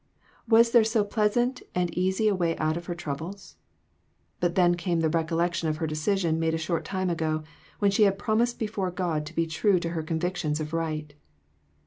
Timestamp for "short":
6.57-6.85